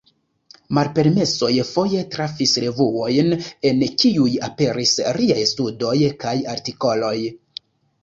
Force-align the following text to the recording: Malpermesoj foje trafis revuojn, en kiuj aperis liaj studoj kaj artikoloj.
Malpermesoj 0.77 1.49
foje 1.71 1.99
trafis 2.15 2.55
revuojn, 2.65 3.31
en 3.73 3.87
kiuj 4.03 4.29
aperis 4.51 4.97
liaj 5.23 5.41
studoj 5.55 5.97
kaj 6.27 6.39
artikoloj. 6.59 7.17